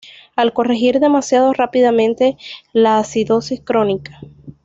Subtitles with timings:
[0.35, 2.35] Al corregir demasiado rápidamente
[2.73, 4.19] la acidosis crónica.